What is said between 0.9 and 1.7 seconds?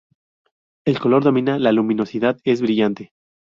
color domina,